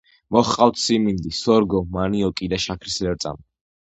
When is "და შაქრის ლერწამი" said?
2.53-3.45